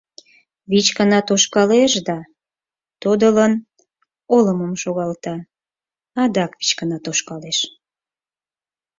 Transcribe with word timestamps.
Вич 0.71 0.87
гана 0.97 1.19
тошкалеш 1.27 1.93
да, 2.07 2.17
тодылын, 3.01 3.53
олымым 4.35 4.73
шогалта, 4.83 5.35
адак 6.21 6.51
вич 6.59 6.69
гана 6.79 6.97
тошкалеш. 7.05 7.57